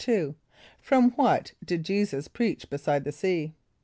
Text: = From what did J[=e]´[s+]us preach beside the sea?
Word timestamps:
= 0.01 0.11
From 0.81 1.11
what 1.11 1.51
did 1.63 1.83
J[=e]´[s+]us 1.85 2.27
preach 2.27 2.71
beside 2.71 3.03
the 3.03 3.11
sea? 3.11 3.53